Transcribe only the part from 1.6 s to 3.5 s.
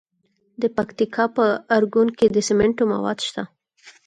ارګون کې د سمنټو مواد شته.